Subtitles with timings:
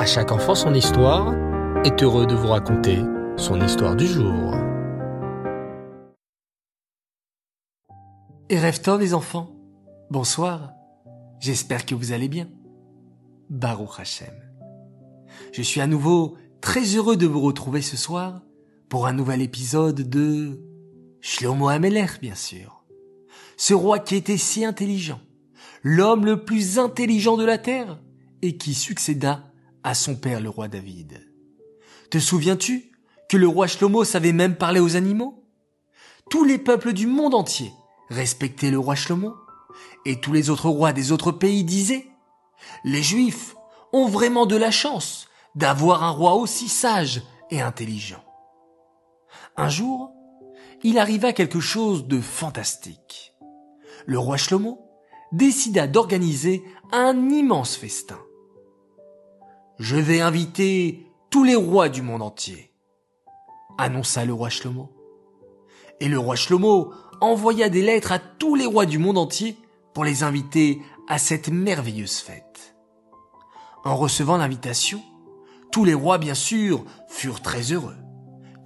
[0.00, 1.34] À chaque enfant son histoire
[1.84, 3.00] est heureux de vous raconter
[3.36, 4.54] son histoire du jour.
[8.48, 9.54] Et rêve-toi les enfants
[10.10, 10.72] Bonsoir,
[11.38, 12.48] j'espère que vous allez bien.
[13.50, 14.32] Baruch Hashem.
[15.52, 18.40] Je suis à nouveau très heureux de vous retrouver ce soir
[18.88, 20.64] pour un nouvel épisode de
[21.20, 22.86] Shlomo Ameler, bien sûr.
[23.58, 25.20] Ce roi qui était si intelligent,
[25.82, 28.00] l'homme le plus intelligent de la terre,
[28.40, 29.49] et qui succéda
[29.82, 31.26] à son père le roi David.
[32.10, 32.92] Te souviens-tu
[33.28, 35.44] que le roi Shlomo savait même parler aux animaux?
[36.28, 37.72] Tous les peuples du monde entier
[38.08, 39.36] respectaient le roi Shlomo,
[40.04, 42.06] et tous les autres rois des autres pays disaient
[42.84, 43.54] Les Juifs
[43.92, 48.24] ont vraiment de la chance d'avoir un roi aussi sage et intelligent.
[49.56, 50.12] Un jour,
[50.82, 53.34] il arriva quelque chose de fantastique.
[54.06, 54.80] Le roi Shlomo
[55.32, 58.18] décida d'organiser un immense festin.
[59.80, 62.70] Je vais inviter tous les rois du monde entier,
[63.78, 64.90] annonça le roi Shlomo.
[66.00, 69.56] Et le roi Shlomo envoya des lettres à tous les rois du monde entier
[69.94, 72.76] pour les inviter à cette merveilleuse fête.
[73.82, 75.00] En recevant l'invitation,
[75.72, 77.96] tous les rois, bien sûr, furent très heureux.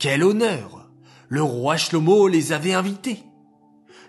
[0.01, 0.91] Quel honneur
[1.29, 3.23] Le roi Shlomo les avait invités.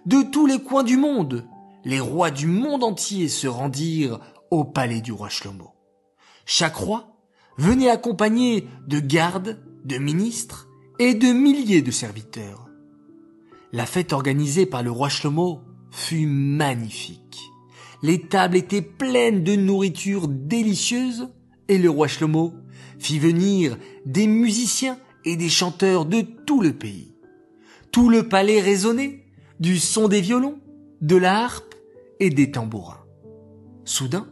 [0.07, 1.47] De tous les coins du monde,
[1.83, 5.74] les rois du monde entier se rendirent au palais du roi Shlomo.
[6.45, 7.17] Chaque roi
[7.57, 10.67] venait accompagné de gardes, de ministres
[10.99, 12.69] et de milliers de serviteurs.
[13.71, 17.39] La fête organisée par le roi Shlomo fut magnifique.
[18.03, 21.29] Les tables étaient pleines de nourriture délicieuse
[21.67, 22.53] et le roi Shlomo
[22.99, 27.15] fit venir des musiciens et des chanteurs de tout le pays.
[27.91, 29.25] Tout le palais résonnait
[29.59, 30.59] du son des violons,
[31.01, 31.73] de la harpe
[32.19, 33.03] et des tambourins.
[33.83, 34.27] Soudain,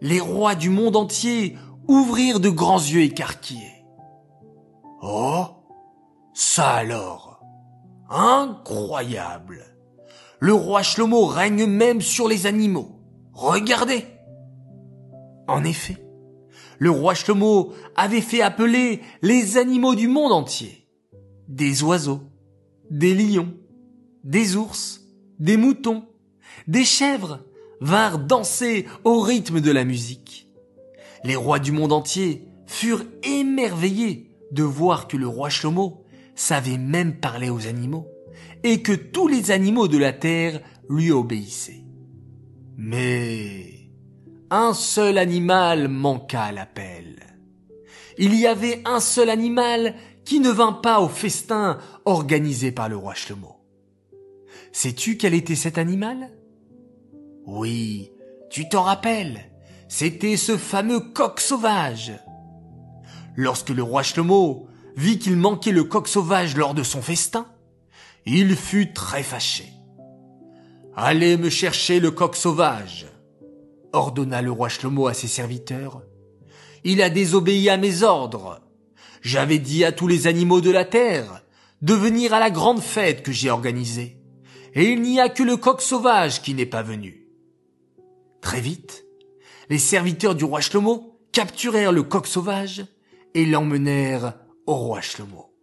[0.00, 1.56] les rois du monde entier
[1.88, 3.84] ouvrirent de grands yeux écarquillés.
[5.02, 5.46] Oh,
[6.34, 7.40] ça alors,
[8.08, 9.64] incroyable.
[10.38, 13.00] Le roi Shlomo règne même sur les animaux.
[13.32, 14.04] Regardez.
[15.48, 15.96] En effet,
[16.78, 20.88] le roi Shlomo avait fait appeler les animaux du monde entier.
[21.48, 22.22] Des oiseaux,
[22.90, 23.52] des lions,
[24.24, 25.02] des ours,
[25.38, 26.04] des moutons,
[26.68, 27.40] des chèvres
[27.80, 30.48] vinrent danser au rythme de la musique.
[31.24, 36.04] Les rois du monde entier furent émerveillés de voir que le roi Shlomo
[36.34, 38.06] savait même parler aux animaux
[38.62, 41.84] et que tous les animaux de la terre lui obéissaient.
[42.76, 43.90] Mais
[44.50, 47.20] un seul animal manqua à l'appel.
[48.18, 52.96] Il y avait un seul animal qui ne vint pas au festin organisé par le
[52.96, 53.56] roi Shlomo.
[54.72, 56.30] Sais-tu quel était cet animal?
[57.46, 58.10] Oui,
[58.50, 59.50] tu t'en rappelles,
[59.88, 62.12] c'était ce fameux coq sauvage.
[63.36, 67.46] Lorsque le roi Shlomo vit qu'il manquait le coq sauvage lors de son festin,
[68.26, 69.72] il fut très fâché.
[70.94, 73.06] Allez me chercher le coq sauvage,
[73.92, 76.02] ordonna le roi Shlomo à ses serviteurs.
[76.84, 78.60] Il a désobéi à mes ordres.
[79.22, 81.42] J'avais dit à tous les animaux de la terre
[81.82, 84.18] de venir à la grande fête que j'ai organisée.
[84.74, 87.19] Et il n'y a que le coq sauvage qui n'est pas venu.
[88.40, 89.04] Très vite,
[89.68, 92.84] les serviteurs du roi Shlomo capturèrent le coq sauvage
[93.34, 94.34] et l'emmenèrent
[94.66, 95.54] au roi Shlomo.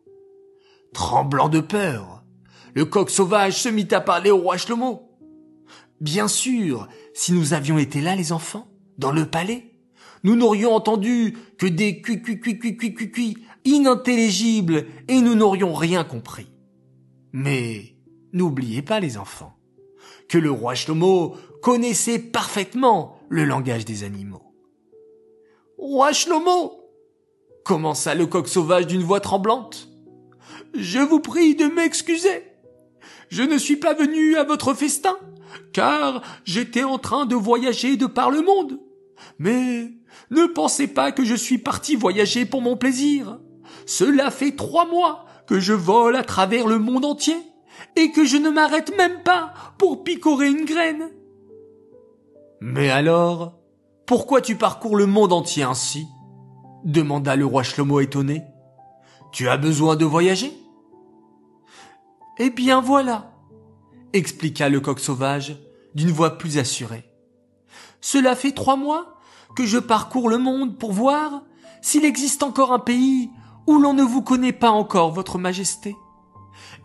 [0.94, 2.24] Tremblant de peur,
[2.74, 5.12] le coq sauvage se mit à parler au roi Shlomo.
[6.00, 8.68] Bien sûr, si nous avions été là, les enfants,
[8.98, 9.74] dans le palais,
[10.24, 15.74] nous n'aurions entendu que des cui cui cui cui cui cui inintelligibles et nous n'aurions
[15.74, 16.50] rien compris.
[17.34, 17.96] Mais
[18.34, 19.57] n'oubliez pas, les enfants,
[20.30, 24.54] que le roi Shlomo connaissait parfaitement le langage des animaux.
[25.78, 26.74] Roi Shlomo!
[27.64, 29.90] commença le coq sauvage d'une voix tremblante.
[30.74, 32.44] Je vous prie de m'excuser.
[33.28, 35.18] Je ne suis pas venu à votre festin
[35.74, 38.80] car j'étais en train de voyager de par le monde.
[39.38, 39.92] Mais
[40.32, 43.40] ne pensez pas que je suis parti voyager pour mon plaisir.
[43.86, 47.38] Cela fait trois mois que je vole à travers le monde entier
[47.96, 51.10] et que je ne m'arrête même pas pour picorer une graine.
[52.62, 53.54] Mais alors,
[54.06, 56.08] pourquoi tu parcours le monde entier ainsi?
[56.84, 58.44] demanda le roi Shlomo étonné.
[59.32, 60.52] Tu as besoin de voyager?
[62.40, 63.34] Eh bien voilà,
[64.14, 65.58] expliqua le coq sauvage
[65.96, 67.04] d'une voix plus assurée.
[68.00, 69.18] Cela fait trois mois
[69.56, 71.42] que je parcours le monde pour voir
[71.82, 73.32] s'il existe encore un pays
[73.66, 75.96] où l'on ne vous connaît pas encore, votre majesté.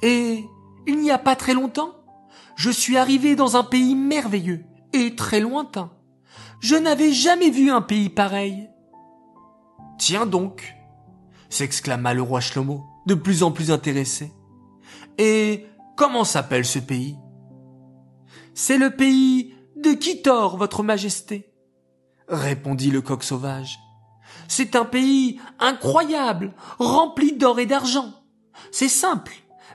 [0.02, 0.44] Et
[0.86, 1.94] il n'y a pas très longtemps,
[2.56, 5.90] je suis arrivé dans un pays merveilleux et très lointain.
[6.60, 8.68] Je n'avais jamais vu un pays pareil.
[9.98, 10.74] Tiens donc,
[11.48, 14.32] s'exclama le roi Shlomo, de plus en plus intéressé.
[15.18, 17.16] Et comment s'appelle ce pays?
[18.54, 21.52] C'est le pays de Kitor, votre majesté,
[22.28, 23.78] répondit le coq sauvage.
[24.48, 28.12] C'est un pays incroyable, rempli d'or et d'argent.
[28.70, 29.32] C'est simple.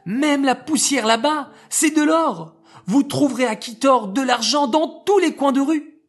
[0.07, 2.55] Même la poussière là-bas, c'est de l'or.
[2.85, 5.99] Vous trouverez à Kitor de l'argent dans tous les coins de rue.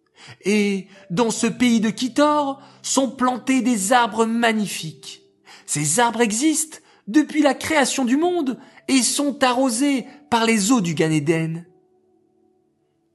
[0.44, 5.22] Et dans ce pays de Kitor sont plantés des arbres magnifiques.
[5.66, 6.78] Ces arbres existent
[7.08, 11.10] depuis la création du monde et sont arrosés par les eaux du Gan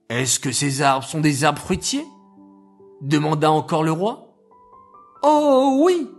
[0.09, 2.05] Est-ce que ces arbres sont des arbres fruitiers?
[2.99, 4.35] demanda encore le roi.
[5.21, 6.09] Oh oui,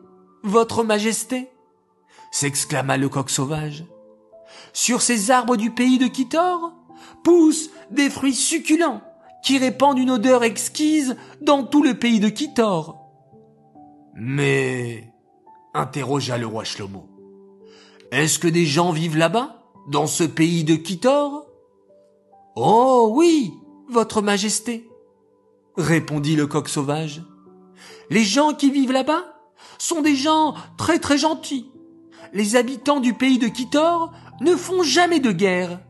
[0.43, 1.51] votre majesté,
[2.31, 3.85] s'exclama le coq sauvage.
[4.75, 6.73] Sur ces arbres du pays de Kitor
[7.23, 9.01] poussent des fruits succulents
[9.43, 13.01] qui répandent une odeur exquise dans tout le pays de Kitor.
[14.15, 15.13] Mais,
[15.75, 17.09] interrogea le roi Shlomo,
[18.11, 21.47] est-ce que des gens vivent là-bas, dans ce pays de Kitor?
[22.57, 23.55] Oh oui,
[23.89, 24.89] votre majesté,
[25.77, 27.23] répondit le coq sauvage.
[28.11, 29.25] Les gens qui vivent là-bas
[29.79, 31.71] sont des gens très très gentils.
[32.33, 35.81] Les habitants du pays de Kitor ne font jamais de guerre.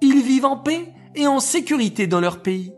[0.00, 2.72] Ils vivent en paix et en sécurité dans leur pays.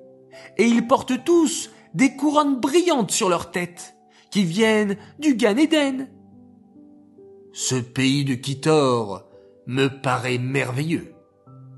[0.56, 3.96] Et ils portent tous des couronnes brillantes sur leur tête,
[4.30, 6.08] qui viennent du Gan Eden.
[7.52, 9.24] Ce pays de Kitor
[9.66, 11.14] me paraît merveilleux,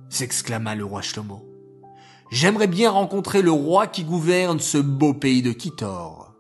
[0.09, 1.49] s'exclama le roi Shlomo.
[2.31, 6.35] J'aimerais bien rencontrer le roi qui gouverne ce beau pays de Kitor.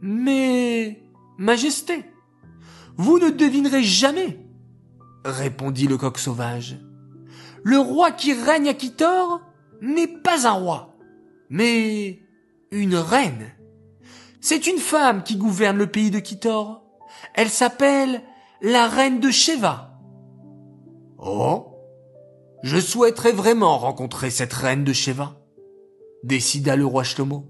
[0.00, 1.02] Mais,
[1.38, 2.04] Majesté,
[2.96, 4.38] vous ne devinerez jamais,
[5.24, 6.78] répondit le coq sauvage.
[7.62, 9.40] Le roi qui règne à Kitor
[9.80, 10.96] n'est pas un roi,
[11.50, 12.22] mais
[12.70, 13.50] une reine.
[14.40, 16.82] C'est une femme qui gouverne le pays de Kitor.
[17.34, 18.22] Elle s'appelle
[18.62, 20.00] la reine de Sheva.
[21.18, 21.74] Oh,
[22.62, 25.36] je souhaiterais vraiment rencontrer cette reine de Sheva,
[26.22, 27.46] décida le roi Shlomo.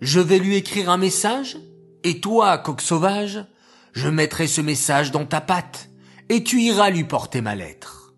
[0.00, 1.58] Je vais lui écrire un message,
[2.02, 3.44] et toi, coq sauvage,
[3.92, 5.90] je mettrai ce message dans ta patte,
[6.28, 8.14] et tu iras lui porter ma lettre.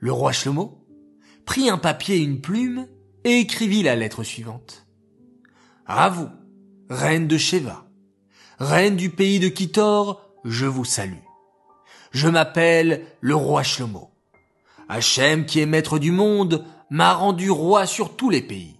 [0.00, 0.86] Le roi Shlomo
[1.44, 2.86] prit un papier et une plume,
[3.24, 4.86] et écrivit la lettre suivante.
[5.86, 6.28] À vous,
[6.90, 7.86] reine de Sheva,
[8.58, 11.24] reine du pays de Kitor, je vous salue.
[12.12, 14.10] Je m'appelle le roi Shlomo.
[14.88, 18.78] Hachem, qui est maître du monde, m'a rendu roi sur tous les pays.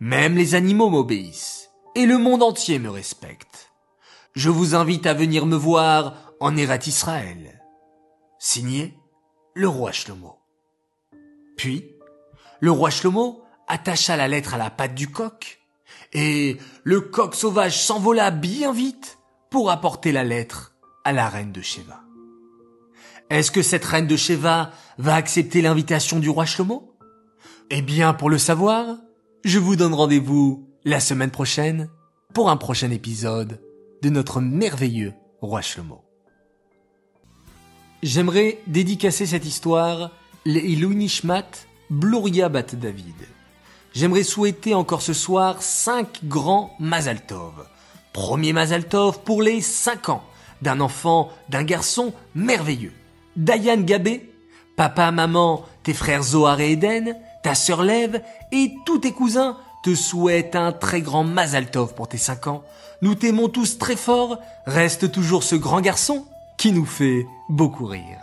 [0.00, 3.70] Même les animaux m'obéissent, et le monde entier me respecte.
[4.34, 7.62] Je vous invite à venir me voir en Erat Israël.
[8.38, 8.98] Signé
[9.54, 10.38] le roi Shlomo.
[11.56, 11.94] Puis,
[12.60, 15.60] le roi Shlomo attacha la lettre à la patte du coq,
[16.12, 19.18] et le coq sauvage s'envola bien vite
[19.50, 22.00] pour apporter la lettre à la reine de Sheva.
[23.28, 26.96] Est-ce que cette reine de Sheva va accepter l'invitation du roi Shlomo?
[27.68, 28.96] Eh bien, pour le savoir,
[29.44, 31.90] je vous donne rendez-vous la semaine prochaine
[32.34, 33.60] pour un prochain épisode
[34.02, 36.09] de notre merveilleux roi Shlomo.
[38.02, 40.10] J'aimerais dédicacer cette histoire
[40.46, 41.44] Nishmat
[41.90, 43.14] Bluria Bat David.
[43.92, 47.66] J'aimerais souhaiter encore ce soir cinq grands Mazaltov.
[48.14, 50.22] Premier Mazaltov pour les cinq ans
[50.62, 52.94] d'un enfant, d'un garçon merveilleux.
[53.36, 54.32] Diane Gabé,
[54.76, 59.94] papa, maman, tes frères Zohar et Eden, ta sœur Lève et tous tes cousins te
[59.94, 62.64] souhaitent un très grand Mazaltov pour tes 5 ans.
[63.02, 66.26] Nous t'aimons tous très fort, reste toujours ce grand garçon
[66.60, 68.18] qui nous fait beaucoup rire.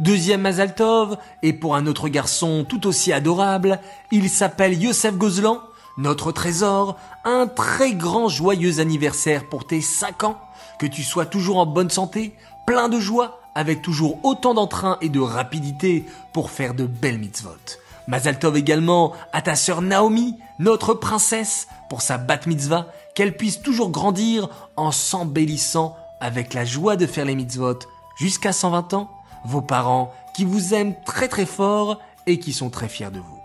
[0.00, 3.78] Deuxième Mazaltov, et pour un autre garçon tout aussi adorable,
[4.10, 5.60] il s'appelle Yosef Gozlan,
[5.96, 10.36] notre trésor, un très grand joyeux anniversaire pour tes 5 ans,
[10.80, 12.34] que tu sois toujours en bonne santé,
[12.66, 17.78] plein de joie, avec toujours autant d'entrain et de rapidité pour faire de belles mitzvot.
[18.08, 23.90] Mazaltov également à ta sœur Naomi, notre princesse, pour sa bat mitzvah, qu'elle puisse toujours
[23.90, 27.80] grandir en s'embellissant avec la joie de faire les mitzvot
[28.16, 29.10] jusqu'à 120 ans,
[29.44, 33.38] vos parents qui vous aiment très très fort et qui sont très fiers de vous.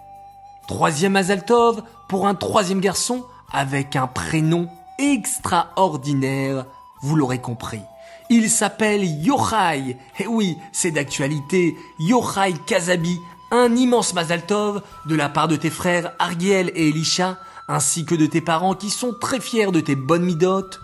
[0.65, 6.65] Troisième Mazaltov pour un troisième garçon avec un prénom extraordinaire,
[7.01, 7.81] vous l'aurez compris.
[8.29, 9.97] Il s'appelle Yochai.
[10.19, 11.75] Et oui, c'est d'actualité.
[11.99, 13.19] Yochai Kazabi,
[13.51, 18.25] un immense Mazaltov de la part de tes frères Ariel et Elisha, ainsi que de
[18.25, 20.79] tes parents qui sont très fiers de tes bonnes midotes.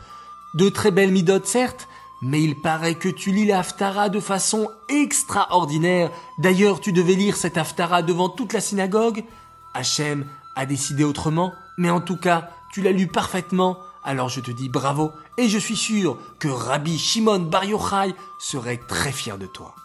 [0.56, 1.88] De très belles midotes, certes,
[2.22, 6.12] mais il paraît que tu lis la Haftara de façon extraordinaire.
[6.38, 9.26] D'ailleurs, tu devais lire cette Haftara devant toute la synagogue.
[9.74, 14.52] Hachem a décidé autrement, mais en tout cas, tu l'as lu parfaitement Alors je te
[14.52, 19.48] dis bravo et je suis sûr que Rabbi Shimon Bar Yochai serait très fier de
[19.48, 19.76] toi.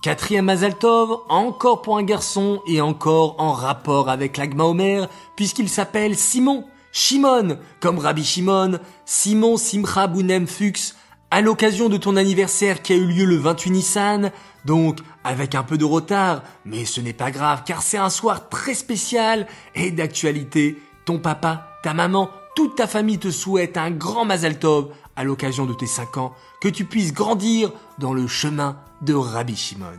[0.00, 6.16] Quatrième Mazaltov, encore pour un garçon et encore en rapport avec l'Agma Omer, puisqu'il s'appelle
[6.16, 6.64] Simon.
[6.96, 10.94] Shimon, comme Rabbi Shimon, Simon Simcha Bounem Fuchs,
[11.32, 14.30] à l'occasion de ton anniversaire qui a eu lieu le 28 Nissan,
[14.64, 18.48] donc avec un peu de retard, mais ce n'est pas grave car c'est un soir
[18.48, 20.80] très spécial et d'actualité.
[21.04, 25.66] Ton papa, ta maman, toute ta famille te souhaite un grand Mazal Tov à l'occasion
[25.66, 29.98] de tes 5 ans, que tu puisses grandir dans le chemin de Rabbi Shimon.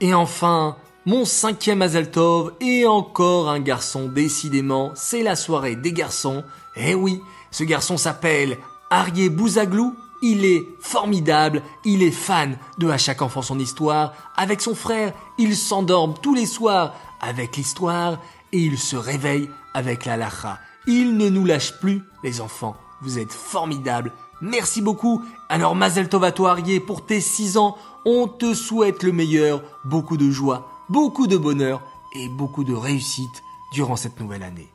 [0.00, 5.94] Et enfin, mon cinquième Mazal Tov et encore un garçon, décidément, c'est la soirée des
[5.94, 6.44] garçons.
[6.76, 8.58] Eh oui, ce garçon s'appelle
[8.90, 14.12] Arié Bouzaglou, il est formidable, il est fan de À chaque enfant son histoire.
[14.36, 18.20] Avec son frère, il s'endorme tous les soirs avec l'histoire
[18.52, 20.58] et il se réveille avec la lacha.
[20.86, 22.76] Il ne nous lâche plus, les enfants.
[23.00, 24.12] Vous êtes formidables.
[24.42, 25.24] Merci beaucoup.
[25.48, 27.78] Alors Mazel Tov à toi Arié pour tes 6 ans.
[28.04, 31.82] On te souhaite le meilleur, beaucoup de joie, beaucoup de bonheur
[32.14, 33.42] et beaucoup de réussite
[33.72, 34.68] durant cette nouvelle année.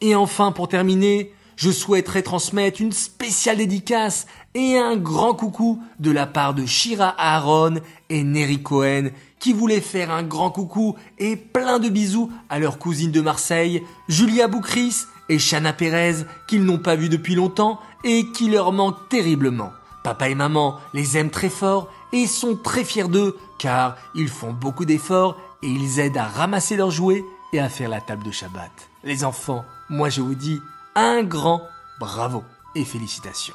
[0.00, 6.12] Et enfin pour terminer, je souhaiterais transmettre une spéciale dédicace et un grand coucou de
[6.12, 9.10] la part de Shira Aaron et Neri Cohen
[9.40, 13.82] qui voulaient faire un grand coucou et plein de bisous à leur cousine de Marseille,
[14.08, 19.08] Julia Boukris et Shana Pérez qu'ils n'ont pas vu depuis longtemps et qui leur manquent
[19.08, 19.72] terriblement.
[20.04, 24.52] Papa et maman les aiment très fort et sont très fiers d'eux car ils font
[24.52, 28.30] beaucoup d'efforts et ils aident à ramasser leurs jouets et à faire la table de
[28.30, 28.70] Shabbat.
[29.04, 30.60] Les enfants, moi je vous dis
[30.94, 31.62] un grand
[31.98, 33.54] bravo et félicitations.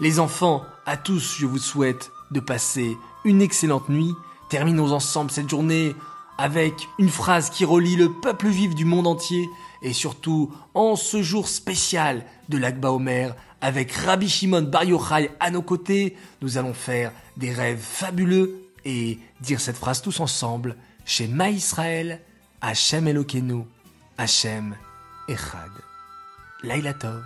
[0.00, 4.14] Les enfants, à tous, je vous souhaite de passer une excellente nuit.
[4.48, 5.94] Terminons ensemble cette journée
[6.38, 9.48] avec une phrase qui relie le peuple juif du monde entier
[9.82, 15.50] et surtout en ce jour spécial de l'Akba Omer avec Rabbi Shimon Bar Yochai à
[15.50, 20.76] nos côtés, nous allons faire des rêves fabuleux et dire cette phrase tous ensemble
[21.08, 22.20] chez Ma Israël,
[22.60, 23.64] Hachem Elokeinu,
[24.18, 24.76] Hachem
[25.26, 25.70] Echad.
[26.62, 27.22] Laila Tov.